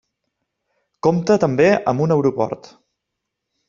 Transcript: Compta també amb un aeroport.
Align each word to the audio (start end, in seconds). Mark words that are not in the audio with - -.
Compta 1.09 1.39
també 1.45 1.69
amb 1.95 2.05
un 2.09 2.19
aeroport. 2.19 2.75